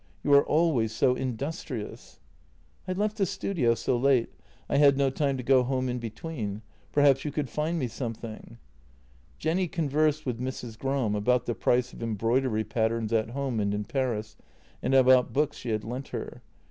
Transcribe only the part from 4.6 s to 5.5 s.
I had no time to